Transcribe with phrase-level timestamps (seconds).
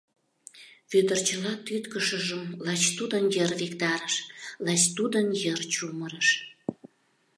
[0.91, 3.25] Вӧдыр чыла шке тӱткышыжым лач тудлан
[3.59, 4.15] виктарыш,
[4.65, 6.29] лач тудын йыр чумырыш...